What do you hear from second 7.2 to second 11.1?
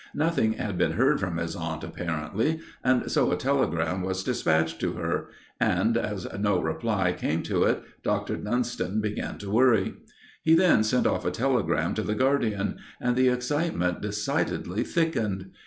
to it, Dr. Dunston began to worry. He then sent